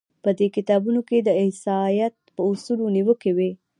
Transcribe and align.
په 0.23 0.29
دې 0.37 0.47
کتابونو 0.55 1.01
کې 1.09 1.17
د 1.21 1.29
عیسایت 1.41 2.15
په 2.35 2.41
اصولو 2.51 2.85
نیوکې 2.95 3.31
وې. 3.37 3.51